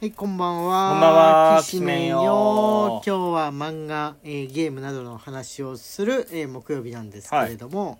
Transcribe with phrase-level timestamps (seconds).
[0.00, 0.90] はい、こんばんは。
[0.92, 1.14] こんばん
[1.56, 2.22] はきしめんよ。
[2.24, 3.02] よ。
[3.04, 7.98] 今日は漫画、えーゲームなどの話をする、えー木曜日なんですけれども、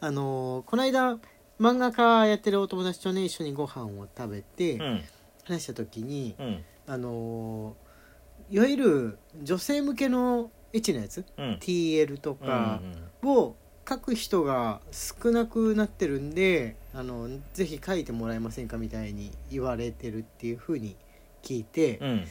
[0.00, 1.18] あのーこの間
[1.58, 5.02] 漫画家やってるお友達とね一緒にご飯を食べてうん。
[5.44, 6.64] 話した時に、うん。
[6.86, 11.58] あのーいわゆる女性向けのエッチなやつ、うん。
[11.60, 12.82] TL とか
[13.22, 13.54] を
[13.88, 20.96] 書く人が少なくなってるんであのぜひ書いてもらえませんかみたいに言われてるっていうふうに
[21.42, 22.08] 聞いて、うん。
[22.08, 22.24] うん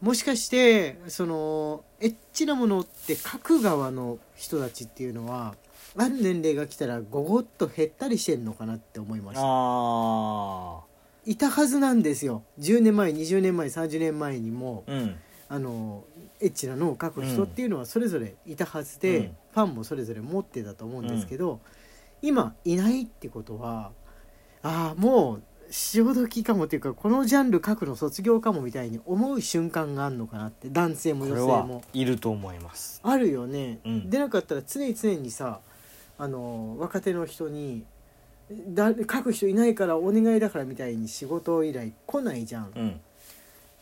[0.00, 5.56] もしかしてそのエッチなものって書く側の人たちっていうのは
[5.96, 9.42] ある年齢が来たらごごっと減ったりしてんのかなって思いました。
[9.42, 10.80] あ
[11.26, 12.44] いたはずなんですよ。
[12.60, 15.16] 10年前20年前30年前にもあうん。
[15.50, 16.04] あの
[16.40, 19.36] エッチなのを書く人っていうのはそれぞれいたはずで、うん。
[19.52, 21.60] ファンもそれぞれ持ってたと思うんですけど、
[22.22, 23.90] 今いないってことは
[24.62, 31.82] ああもう潮時かもっていうかこのジャンル書くの卒業かもみたいに思う瞬間があるのかなって男性も女性も。
[31.92, 33.00] いると思います。
[33.02, 34.10] あるよね、うん。
[34.10, 35.60] でなかったら常に常にさ
[36.18, 37.84] あの若手の人に
[38.50, 43.00] だ書く人いないからお願いだからみたいに仕事依頼来ないじゃん、うん。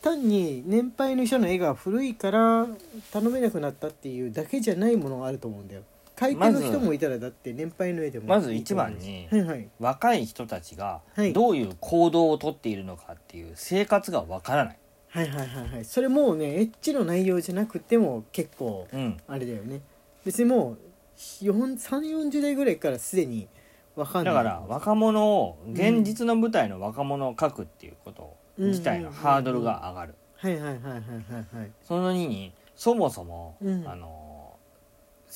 [0.01, 2.67] 単に年配の人の絵が古いから
[3.11, 5.83] 頼めなくなったっていうだけじゃないものがあると思うんだよ
[6.19, 9.69] 書いてる人もいたらだって年配の絵でもまず一番にはいはい。
[9.79, 11.33] 若い人たちがはい。
[11.33, 14.77] どういう行動をとっているのかっていう生活がわからない。
[15.09, 15.85] はいはいはいはい。
[15.85, 19.17] それもうねエッチの内容じゃなくても結構うん。
[19.27, 19.81] あれだよね。
[20.25, 20.77] 別にもう
[21.17, 23.47] 3 4 0代ぐらいからすでに
[23.95, 24.33] 分かんない。
[24.33, 30.15] だから若者を現実の舞台の若者を描くっていうこと自体のハードルが上がる。
[30.35, 31.71] はいはいはいはいはいはい。
[31.83, 33.87] その2にそもそもうん。
[33.87, 34.26] あの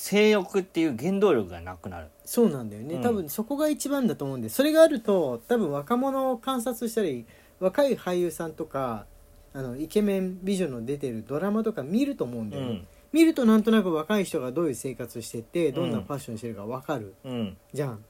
[0.02, 2.08] 性欲っていう原動力がなくなる。
[2.26, 3.02] そうなんだよね、うん。
[3.04, 4.50] 多分そこが一番だと思うんで。
[4.50, 7.28] それがあると多分若者を観察したり
[7.60, 9.06] 若い俳優さんとか
[9.54, 12.84] あのイケメン美女の出てるドラマとか見ると思うんだよね、
[13.14, 17.32] 見るとなんとなく若い人がどういう生活しててどんなファッションしてるか分かるうん。
[17.32, 18.04] うんじゃん。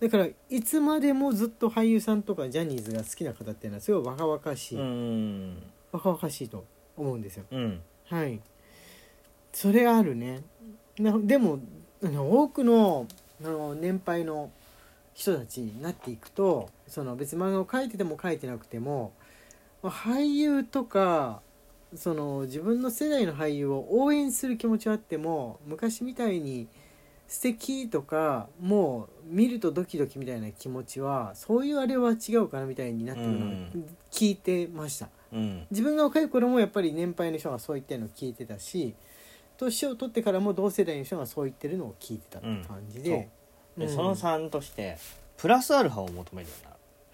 [0.00, 5.62] だからいつまでもずっと俳優さんとかジャニーズが好きな方っていうのはすごい若々しい、うん。
[5.92, 6.64] 若々しいと
[6.96, 7.44] 思うんですよ。
[7.52, 7.80] うん。
[8.06, 8.40] はい。
[9.52, 10.42] それあるね
[10.98, 11.58] なでも
[12.02, 13.06] 多くの
[13.44, 14.50] あの年配の
[15.14, 19.12] 人たちになっていくとその別に漫画を描いてても描いてなくても
[19.82, 21.40] まあ俳優とか
[21.94, 26.68] その自分の世代の俳優を応援する気持ちはあっても昔みたいに
[27.28, 35.08] 素敵とかもう見るとドキドキみたいな気持ちはそういうあれは違うかなみたいになってるのをうん聞いてました。
[35.32, 38.94] うん自分が若い頃もやっぱり年配の人がそう言ってるのを聞いてたし
[39.56, 43.28] 年を取ってからも同世代の人がそう言ってるのを聞いてたって感じで、
[43.76, 43.86] うん。
[43.86, 44.98] でその3として
[45.36, 46.54] プラスアルファを求めるよ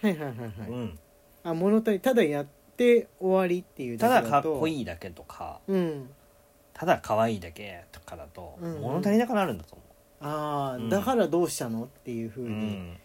[0.02, 0.98] はいはいはいはい、うん。
[1.44, 5.60] あ物足りただやって終わりっていうただかっとこいいだけとか。
[5.68, 6.08] うん。
[6.74, 8.74] ただ可愛いだけとかだとうん。
[8.76, 9.82] うん物足りなくなるんだと思
[10.20, 10.88] ああ、うん。
[10.88, 12.98] だからどうしたのっていうふう、うにうん、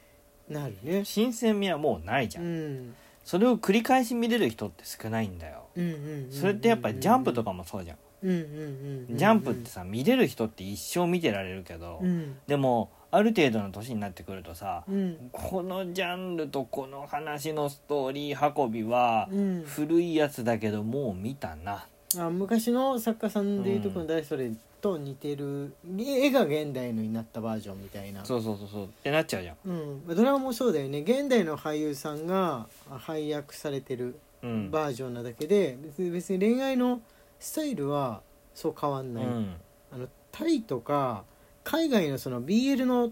[0.49, 1.05] なるね。
[1.05, 2.89] 新鮮味はもうないじゃ、うん。
[2.89, 5.65] んそれを繰り返し見れる人って少ないんだよ。
[5.75, 12.35] うんうんうんうんそれってやっぱりジャンプとかもそうじゃん、うんうんうんうんジャンプってさ見れる人って一生見てられるけど、うん。
[12.47, 15.29] でもある程度の年になってくるとさ、うん。
[15.31, 19.63] このジャンルとこの話のストーリー運びはうん。
[19.65, 21.85] 古いやつだけどもう見たな。
[22.17, 28.23] あ昔の作家さんでいうとこの誰それと似てる絵が現代のになったバージョンみたいな。
[28.25, 28.85] そうそうそうそう。
[28.85, 29.55] ってなっちゃうじゃん。
[29.65, 29.71] う
[30.13, 30.99] ん、ドラマもそうだよね。
[30.99, 34.71] 現代の俳優さんが配役されてるうん。
[34.71, 37.01] バージョンなだけで、別に別に恋愛の
[37.39, 38.21] スタイルは
[38.53, 39.55] そう変わんない、うん。
[39.91, 41.23] あのタイとか
[41.63, 43.11] 海外のその BL の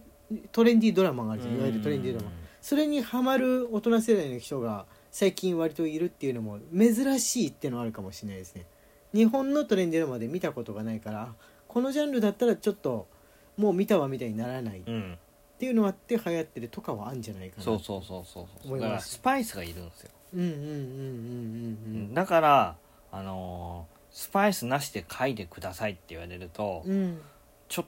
[0.51, 1.55] トレンディードラマがあるじゃん。
[1.55, 2.31] いわゆるトレンディードラマ。
[2.61, 8.65] それにハマる大人世代の人が最近割といるっていうのも珍しいっていうのはあるかもしれないですね。
[9.13, 11.35] 日本のトレンディードラマで見たことがないからあ
[11.67, 13.07] このジャンルだったらちょっと
[13.55, 14.79] もう見たわみたいにならない。
[14.79, 15.17] っうん。
[15.59, 17.63] ていうのあって流行ってるとかはあるんじゃないかな。
[17.63, 18.79] そうそうそうそうそう。
[18.79, 19.09] だから思います。
[19.11, 20.67] スパイスがいるんですよ、うんうんうんうんうん。
[20.67, 22.13] うん。
[22.13, 22.75] だから
[23.11, 27.19] あのースパイスなしで書いてくださいって言われると、うん。
[27.67, 27.85] ちょっ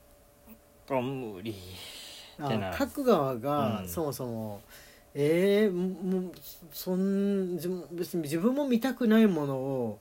[0.85, 3.87] と無理ってな書く側がうん。
[3.87, 4.61] そもそも、
[5.15, 6.31] えー、もう
[6.73, 7.55] そん
[7.93, 9.99] 別に自分も見たくないものを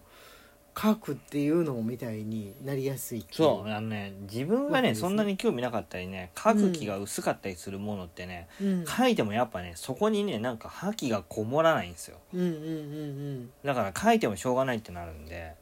[0.76, 4.94] 書くっていうのみたいになりやすいそうあのね自分がねね。
[4.96, 12.18] そんなに興味なかったりね書く気が薄かったりするものってね、うん、書いてもやっぱねそこにねなんか覇気がこもらないんですよ。
[12.34, 13.50] うんうんうん。
[13.64, 15.54] だから書いてもしょうがないってなるんで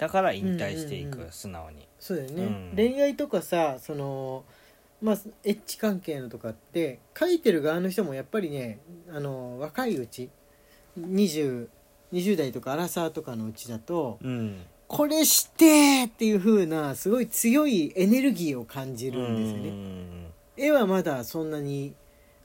[0.00, 1.32] だから引退していく、うんうんうん。
[1.32, 1.86] 素直に。
[1.98, 2.72] そうだよね、うん。
[2.74, 4.44] 恋愛とかさその
[5.02, 8.80] まあエッチ関係のとかって書いてる側の人もやっぱりね
[9.12, 10.30] あの若いうち
[10.98, 11.68] 20
[12.14, 14.62] 20代とかアラサーとかのうちだとうん。
[14.88, 20.30] これしてっていう風なすごい強いエネルギーを感じるんですよね。
[20.56, 21.94] 絵はまだそんなに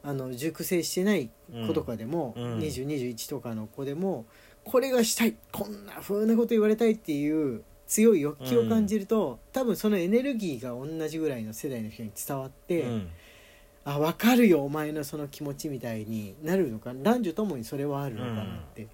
[0.03, 1.31] あの熟成してない
[1.67, 2.59] 子とかでも、うん。
[2.59, 4.25] 2021とかの子でも
[4.65, 13.09] これがしたいこんな風なこと言われたいっていう強い欲求を感じると、多分そのエネルギーが同じぐらいの世代の人に伝わって、うん。
[13.87, 18.87] あ分かるよお前のその気持ちみたいになるのか男女ともにそれはあるのかなって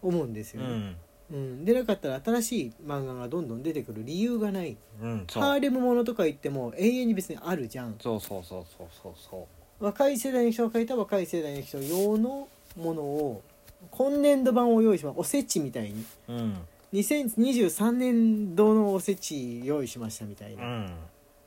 [0.00, 0.68] 思うんですよね。
[0.68, 0.96] うん。
[1.32, 1.64] うん。
[1.64, 4.76] でなかったら新しい漫画がどんどん出てくる理由がない。
[5.00, 7.96] ハーレムものとか言っても永遠に別にあるじゃん。
[7.98, 9.48] そうそうそうそうそうそ
[9.80, 13.42] 若い世代の人が描いた若い世代の人用のものを
[13.90, 16.04] 今年度版を用意しますおせちみたいに。
[16.28, 16.56] ううん
[16.92, 20.94] 2023年度のおせち用意しましたみたいうなん。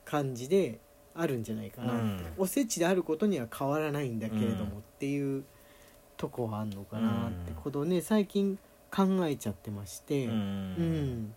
[0.06, 0.80] 感じで
[1.16, 2.20] あるんじゃないかなうん。
[2.38, 5.44] おせちであることには変わらないんだけれども、うんっていう
[6.16, 7.56] とこはあんのかなってうん。
[7.56, 8.60] ことをね最近
[8.96, 10.32] 考えちゃってまして、うん。
[10.32, 11.34] うん。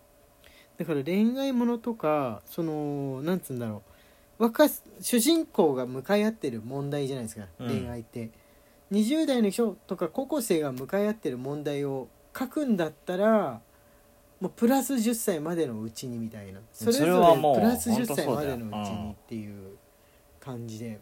[0.77, 3.81] だから恋愛ものとかそのなんつうんだろ
[4.39, 4.43] う。
[4.43, 7.67] 若す主人公が向かい合ってる問題じゃないですか、うん。
[7.69, 8.29] 恋愛って
[8.91, 13.61] 20代の人とか高校生が向かい合ってる問題を書くんだったら
[14.39, 16.59] もうプラス10歳までのうちにみたいな。
[16.71, 19.77] それぞそれれはもうプラス10本当そうだよ歳までのうちにっていう
[20.39, 20.99] 感じで。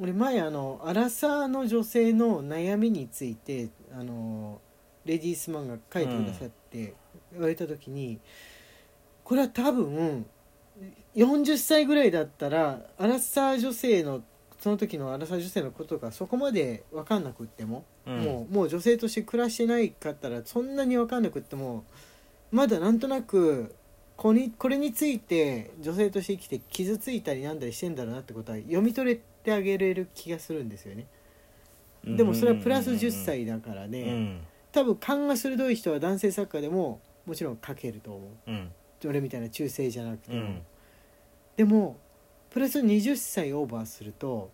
[0.00, 4.60] 俺前あのアラサーの女性の悩みについてあの
[5.04, 6.94] レディースマンが書いてくださって
[7.32, 8.18] 言われた時に、
[9.22, 10.26] これは多分
[11.14, 14.22] 40歳ぐらいだったらアラサー女性の
[14.62, 18.18] その時のアラサー女性のことがそこまで分かんなくっても、うん。
[18.20, 21.82] もうもう女性として暮らしてないかったらそんなに分かんなくっても
[22.52, 23.74] まだなんとなく
[24.16, 31.06] これこれについて女性として生きて傷ついたりなんだりしてんだろうなってことは読み取れてあげれる気がするんですよね。
[32.04, 34.40] でもそれはプラス10歳だからね、うん。
[34.70, 38.50] 多分勘が鋭い人は男性作家でももちろん書けると思う。
[38.50, 38.70] うん。
[39.06, 40.62] 俺みたいな中性じゃなくても、うん。
[41.56, 41.96] でも
[42.52, 44.50] プラス20歳オーバーすると、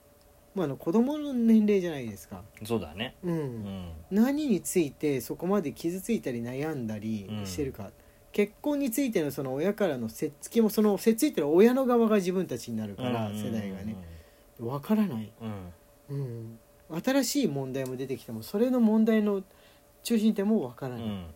[0.54, 3.16] まあ、あの子供の年齢じゃないですか、そうだね。
[3.24, 3.32] うん。
[3.32, 3.92] うん。
[4.10, 7.90] 何についてそこまで傷ついたり悩んだりしてるか、
[8.32, 13.96] 結婚についてのその親からのせっつきもそのせっついてる親の側が自分たちになるから、世代がね。
[14.60, 15.32] わからない、
[16.10, 16.16] うん。
[16.16, 16.58] うん、
[17.04, 19.42] 新しい問題も出てきてもそれの問題の
[20.02, 21.26] 中心点もわからない、うん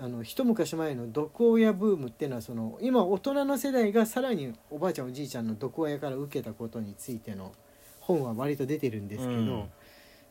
[0.00, 7.52] あの一昔前の毒親ブームっていうのはその今大人の世代がさらにおばあちゃんおじいちゃんの毒親から受けたことについての
[8.00, 9.68] 本は割と出てるんですけど、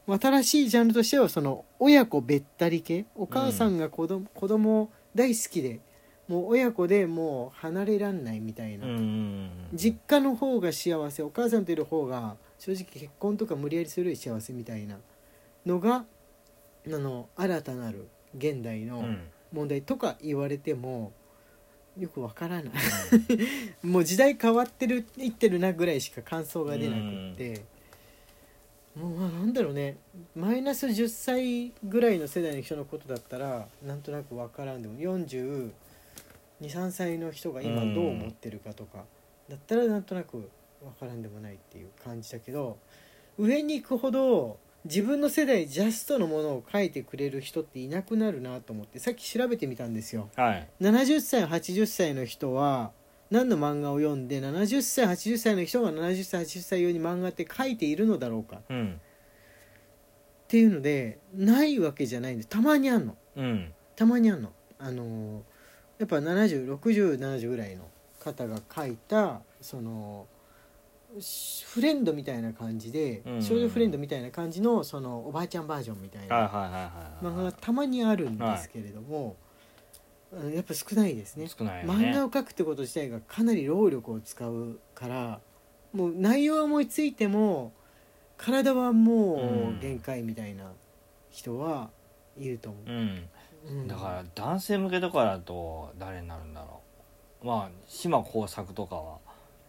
[0.07, 5.81] 新しいジャンルとしてはその親子べったり系お母さんが子供,、子供大好きで
[6.29, 9.49] もう親子でもう離れらんないみたいな、うんうん。
[9.73, 14.97] 実家の方が幸せお母さんといる方が正直結婚とか無理やりするより幸せみたいな
[15.65, 16.05] のが
[16.85, 19.19] あの新たなる現代の、うん
[19.51, 21.11] 問題とか言われても
[21.97, 22.73] よくわからない。
[23.83, 27.01] もう時代変わってるいってるなぐらいしか感想が出なく
[27.33, 27.63] って、
[28.95, 29.97] もうまあなんだろうね。
[30.35, 35.71] マイナス10歳ぐらいの世代の人のことだったらなんとなくわからんでも423
[36.91, 39.05] 歳の人が今どう思ってるかとか、
[39.49, 40.49] だったらなんとなく
[40.85, 42.77] わからんでもないっていう感じだけど
[43.39, 50.29] 上に行くほど自分の世代ジャストのものを書いてくれる人っていなくなるなと思ってさっき調べてみたんですよ。
[50.35, 50.67] はい。
[50.81, 52.91] 70歳80歳の人は
[53.29, 58.57] 何の漫画を読んで70歳80歳の人が70歳80歳用に漫画って書いているのだろうか。
[58.57, 59.01] っうん。
[60.47, 62.49] ていうのでないわけじゃないんです。
[62.49, 63.15] たまにあんの。
[63.35, 63.73] うん。
[63.95, 64.51] たまにあんの。
[64.79, 65.41] あのー
[65.99, 67.89] やっぱ706070ぐらいの
[68.19, 70.36] 方が書いたそのし
[71.65, 73.41] フレンドみたいな感じで、うん。
[73.41, 76.89] 少女フレンドみたいな感じのそのおばあちゃんバージョンみたいなはいはいはいは
[77.21, 79.47] い漫画がたまにあるんですけれども、うん
[80.53, 81.47] やっぱ少ないですね。
[81.47, 82.11] 少ないよね。
[82.11, 85.39] 漫画を描くってこと自体がかなり労力を使うから
[85.93, 87.71] もう内容は思いついても
[88.35, 90.73] 体はもう限界みたいな
[91.29, 91.89] 人は
[92.37, 93.29] いると思う、うん。
[93.67, 93.87] うん。
[93.87, 96.81] だから男性向けとかだと誰になるんだろ
[97.41, 97.47] う。
[97.47, 99.19] まあ島耕作とかは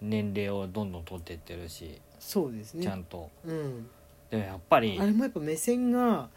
[0.01, 2.83] 年齢をどんどん取っていってるしそうですね。
[2.83, 3.31] ちゃんと。
[3.45, 3.89] うん、
[4.31, 6.29] でもやっぱりあれもやっぱ目線が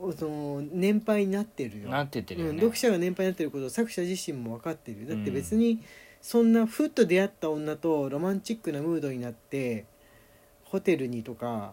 [0.00, 1.88] おその年配になってるよ。
[1.88, 5.80] なってってるようん、ね読者が年配になってることを作者自身も分かってるだって別に
[6.20, 9.84] そんなふっと出会った女とロマンチックなムードになって
[10.64, 11.72] ホテルにとか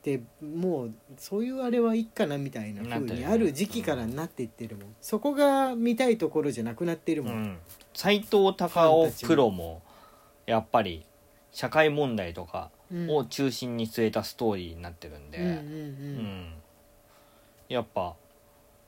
[0.00, 4.94] ってもうそういうあれはいいかなみたいな風になってるよねある時期からなっていってるもん。
[5.00, 7.58] そこが見たいところじゃなくなっているもん、うん。
[7.94, 9.80] 斎藤隆夫プロも
[10.46, 11.04] やっぱり
[11.52, 13.10] 社会問題とかうん。
[13.10, 15.62] を中心に据えたストーリーになってるんで、うんうんううん。
[16.48, 16.52] ん。
[17.68, 18.14] やっぱ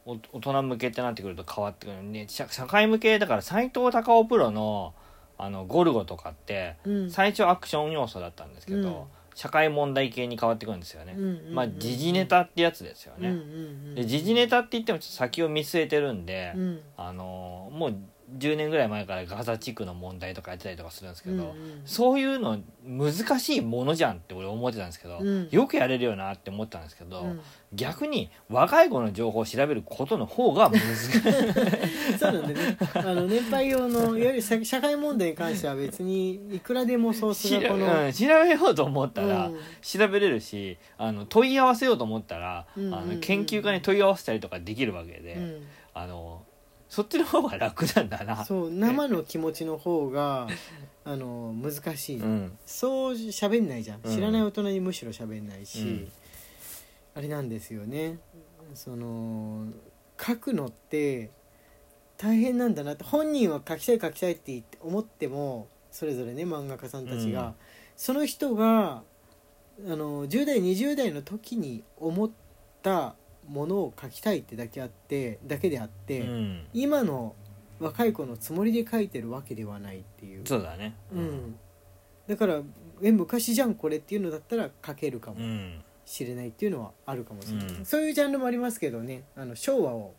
[0.04, 2.26] お大人向けってなってくると変わってくるね。
[2.28, 4.94] 社社会向けだから斎藤隆夫プロの
[5.38, 7.10] あのゴルゴとかってうん。
[7.10, 8.94] 最初アクション要素だったんですけど、うん。
[9.34, 13.44] 社会問題系に変わってくるんですよね、うんうんうんまあ時事ネタってやつですよね、うんうんう
[13.92, 13.94] ん。
[13.94, 16.80] で時事ネタって言ってもちょっと先を見据えてるんで、うん。
[16.96, 17.96] あのもう
[18.38, 21.82] 10年ぐらい前からガザ地区の問題とかやってたりとかするんですけど、うんうん。
[21.84, 25.48] そういうの難しいものじゃんって俺思ってたんですけど、うん。
[25.50, 27.40] よくやれるよなって思ったんですけど、うん。
[27.72, 32.18] 逆に若い子の情報を調べることの方が難しい？
[32.18, 32.76] そうなんでね。
[32.94, 39.58] あの年配用のいわゆる社社会問題に関しては別にいくらでもソースがこの、うん調べようと思ったら、うん。
[39.82, 42.98] 調べれるしあの問い合わせようと思ったら、うんうんうん。
[42.98, 45.62] あの研究家に問い合わせたりとかできるわけで、うん。
[45.94, 46.42] あの
[46.88, 48.44] そっちの方が楽なんだな。
[48.44, 50.46] そう生の気持ちの方が
[51.04, 52.58] あの難しい、うん。
[52.64, 54.00] そう喋んないじゃん。
[54.02, 54.14] うん。
[54.14, 56.12] 知らない大人にむしろ喋んないし、うん。
[57.14, 58.18] あれなんですよね。
[58.74, 59.66] その
[60.20, 61.30] 書くのって
[62.16, 67.54] 大変なんだなって本人は書きたい書きたいって思ってもそれぞれね漫画家さんたちが、うん。
[67.96, 69.02] その人が
[69.84, 72.30] あの10代20代の時に思っ
[72.82, 73.14] た
[73.48, 76.66] ものを書きたいってだけあってだけであって、うん。
[76.72, 77.34] 今の
[77.78, 80.94] 若い子のつもりで書いてるわけではないっていう、そうだね。
[81.12, 81.56] うん、
[82.26, 82.60] だから
[83.02, 85.82] え昔じゃんこれっていうのだったら書けるかもうん。
[86.04, 87.84] しれないっていうのはあるかもしれない、うん。
[87.84, 89.24] そういうジャンルもありますけどね。
[89.36, 90.14] あの昭和を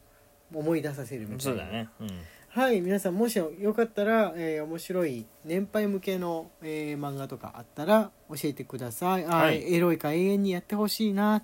[0.54, 1.42] 思い出させるみたいな。
[1.42, 1.90] そうだね。
[2.02, 2.10] うん。
[2.50, 9.26] はい皆さんもしよかったら、えー面白い年配向けの、えー漫画とかあったら教えてください。
[9.26, 9.74] あー、はい。
[9.74, 11.44] エロいか永遠にやってほしいな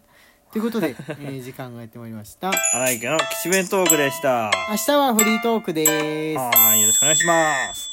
[0.54, 2.52] ということで、えー時間がやってまいりました。
[2.76, 6.82] 荒井家の岸弁トークでした明日はフリートークですはい。
[6.82, 7.18] よろしくお願い。
[7.18, 7.93] します